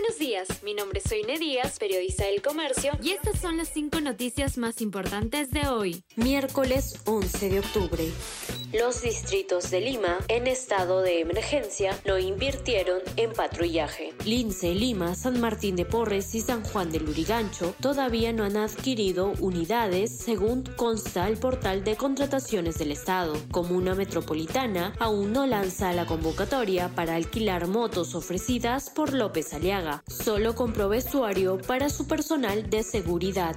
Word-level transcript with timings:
Buenos 0.00 0.20
días, 0.20 0.62
mi 0.62 0.74
nombre 0.74 1.00
es 1.00 1.10
Soine 1.10 1.40
Díaz, 1.40 1.76
periodista 1.80 2.24
del 2.24 2.40
Comercio, 2.40 2.92
y 3.02 3.10
estas 3.10 3.40
son 3.40 3.56
las 3.56 3.68
cinco 3.68 4.00
noticias 4.00 4.56
más 4.56 4.80
importantes 4.80 5.50
de 5.50 5.66
hoy, 5.66 6.04
miércoles 6.14 7.00
11 7.04 7.50
de 7.50 7.58
octubre. 7.58 8.04
Los 8.72 9.00
distritos 9.00 9.70
de 9.70 9.80
Lima, 9.80 10.18
en 10.28 10.46
estado 10.46 11.00
de 11.00 11.20
emergencia, 11.20 11.98
no 12.04 12.18
invirtieron 12.18 13.00
en 13.16 13.32
patrullaje. 13.32 14.12
Lince, 14.26 14.74
Lima, 14.74 15.14
San 15.14 15.40
Martín 15.40 15.74
de 15.74 15.86
Porres 15.86 16.34
y 16.34 16.42
San 16.42 16.62
Juan 16.62 16.90
de 16.90 17.00
Lurigancho 17.00 17.74
todavía 17.80 18.30
no 18.34 18.44
han 18.44 18.58
adquirido 18.58 19.32
unidades, 19.40 20.14
según 20.14 20.64
consta 20.76 21.28
el 21.28 21.38
portal 21.38 21.82
de 21.82 21.96
contrataciones 21.96 22.76
del 22.76 22.92
Estado. 22.92 23.38
Comuna 23.50 23.94
Metropolitana 23.94 24.92
aún 24.98 25.32
no 25.32 25.46
lanza 25.46 25.94
la 25.94 26.04
convocatoria 26.04 26.90
para 26.90 27.14
alquilar 27.14 27.68
motos 27.68 28.14
ofrecidas 28.14 28.90
por 28.90 29.14
López 29.14 29.54
Aliaga, 29.54 29.87
solo 30.06 30.54
compró 30.54 30.88
vestuario 30.88 31.58
para 31.58 31.88
su 31.88 32.06
personal 32.06 32.68
de 32.70 32.82
seguridad. 32.82 33.56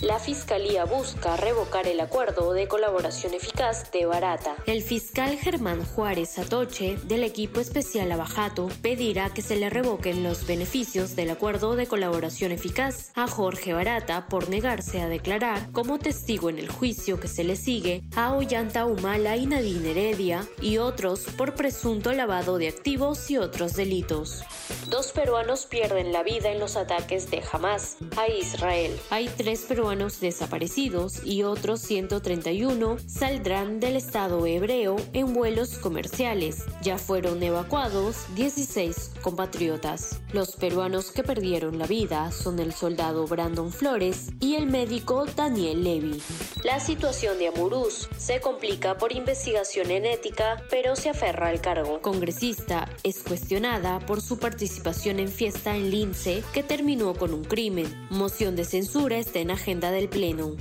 La 0.00 0.18
Fiscalía 0.18 0.86
busca 0.86 1.36
revocar 1.36 1.86
el 1.86 2.00
acuerdo 2.00 2.54
de 2.54 2.68
colaboración 2.68 3.34
eficaz 3.34 3.92
de 3.92 4.06
Barata. 4.06 4.56
El 4.64 4.82
fiscal 4.82 5.36
Germán 5.36 5.84
Juárez 5.84 6.38
Atoche, 6.38 6.96
del 7.04 7.22
equipo 7.22 7.60
especial 7.60 8.10
Abajato, 8.10 8.70
pedirá 8.80 9.28
que 9.28 9.42
se 9.42 9.56
le 9.56 9.68
revoquen 9.68 10.22
los 10.22 10.46
beneficios 10.46 11.16
del 11.16 11.28
acuerdo 11.28 11.76
de 11.76 11.86
colaboración 11.86 12.50
eficaz 12.50 13.10
a 13.14 13.26
Jorge 13.26 13.74
Barata 13.74 14.26
por 14.28 14.48
negarse 14.48 15.02
a 15.02 15.08
declarar 15.08 15.70
como 15.72 15.98
testigo 15.98 16.48
en 16.48 16.58
el 16.58 16.70
juicio 16.70 17.20
que 17.20 17.28
se 17.28 17.44
le 17.44 17.56
sigue 17.56 18.02
a 18.16 18.32
Ollanta 18.32 18.86
Humala 18.86 19.36
y 19.36 19.44
Nadine 19.44 19.90
Heredia 19.90 20.48
y 20.62 20.78
otros 20.78 21.26
por 21.36 21.54
presunto 21.54 22.14
lavado 22.14 22.56
de 22.56 22.68
activos 22.68 23.30
y 23.30 23.36
otros 23.36 23.74
delitos. 23.74 24.44
Dos 24.90 25.12
peruanos 25.12 25.66
pierden 25.66 26.12
la 26.12 26.24
vida 26.24 26.50
en 26.50 26.58
los 26.58 26.74
ataques 26.74 27.30
de 27.30 27.44
Hamas 27.52 27.96
a 28.16 28.26
Israel. 28.28 28.98
Hay 29.10 29.28
tres 29.28 29.60
peruanos 29.60 30.18
desaparecidos 30.18 31.24
y 31.24 31.44
otros 31.44 31.80
131 31.82 32.96
saldrán 33.06 33.78
del 33.78 33.94
Estado 33.94 34.44
hebreo 34.46 34.96
en 35.12 35.32
vuelos 35.32 35.78
comerciales. 35.78 36.64
Ya 36.82 36.98
fueron 36.98 37.40
evacuados 37.40 38.16
16 38.34 39.12
compatriotas. 39.22 40.18
Los 40.32 40.56
peruanos 40.56 41.12
que 41.12 41.22
perdieron 41.22 41.78
la 41.78 41.86
vida 41.86 42.32
son 42.32 42.58
el 42.58 42.72
soldado 42.72 43.28
Brandon 43.28 43.72
Flores 43.72 44.30
y 44.40 44.56
el 44.56 44.66
médico 44.66 45.24
Daniel 45.36 45.84
Levy. 45.84 46.20
La 46.64 46.80
situación 46.80 47.38
de 47.38 47.46
Amurús 47.46 48.08
se 48.18 48.40
complica 48.40 48.98
por 48.98 49.12
investigación 49.12 49.92
en 49.92 50.04
ética, 50.04 50.64
pero 50.68 50.96
se 50.96 51.10
aferra 51.10 51.46
al 51.46 51.60
cargo. 51.60 52.02
Congresista 52.02 52.88
es 53.04 53.22
cuestionada 53.22 54.00
por 54.00 54.20
su 54.20 54.38
participación 54.40 54.79
participación 54.80 55.18
en 55.18 55.28
fiesta 55.28 55.76
en 55.76 55.90
Lince 55.90 56.42
que 56.52 56.62
terminó 56.62 57.14
con 57.14 57.34
un 57.34 57.44
crimen. 57.44 57.86
Moción 58.10 58.56
de 58.56 58.64
censura 58.64 59.18
está 59.18 59.38
en 59.38 59.50
agenda 59.50 59.90
del 59.90 60.08
Pleno. 60.08 60.56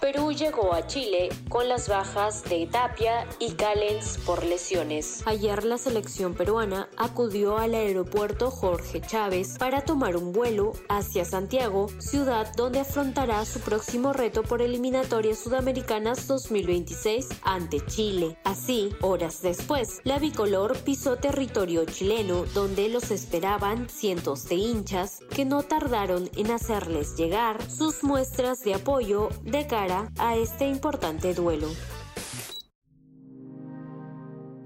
Perú 0.00 0.32
llegó 0.32 0.72
a 0.72 0.86
Chile 0.86 1.28
con 1.50 1.68
las 1.68 1.86
bajas 1.86 2.42
de 2.44 2.66
Tapia 2.66 3.26
y 3.38 3.52
Callens 3.52 4.16
por 4.24 4.42
lesiones. 4.44 5.22
Ayer 5.26 5.62
la 5.64 5.76
selección 5.76 6.32
peruana 6.32 6.88
acudió 6.96 7.58
al 7.58 7.74
aeropuerto 7.74 8.50
Jorge 8.50 9.02
Chávez 9.02 9.58
para 9.58 9.82
tomar 9.82 10.16
un 10.16 10.32
vuelo 10.32 10.72
hacia 10.88 11.26
Santiago, 11.26 11.88
ciudad 11.98 12.50
donde 12.56 12.80
afrontará 12.80 13.44
su 13.44 13.60
próximo 13.60 14.14
reto 14.14 14.42
por 14.42 14.62
eliminatorias 14.62 15.38
sudamericanas 15.38 16.26
2026 16.26 17.28
ante 17.42 17.84
Chile. 17.84 18.38
Así, 18.44 18.94
horas 19.02 19.42
después, 19.42 20.00
la 20.04 20.18
bicolor 20.18 20.78
pisó 20.78 21.16
territorio 21.16 21.84
chileno 21.84 22.46
donde 22.54 22.88
los 22.88 23.10
esperaban 23.10 23.90
cientos 23.90 24.48
de 24.48 24.54
hinchas 24.54 25.20
que 25.34 25.44
no 25.44 25.62
tardaron 25.62 26.30
en 26.36 26.50
hacerles 26.50 27.16
llegar 27.16 27.58
sus 27.70 28.02
muestras 28.02 28.62
de 28.62 28.74
apoyo 28.74 29.28
de 29.42 29.66
a 29.90 30.36
este 30.36 30.68
importante 30.68 31.34
duelo. 31.34 31.68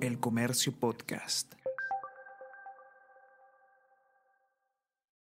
El 0.01 0.21
Comercio 0.21 0.79
Podcast. 0.79 1.55